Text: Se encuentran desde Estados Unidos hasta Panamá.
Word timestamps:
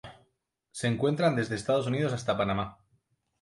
Se 0.71 0.87
encuentran 0.87 1.35
desde 1.35 1.53
Estados 1.53 1.85
Unidos 1.85 2.11
hasta 2.11 2.35
Panamá. 2.35 2.79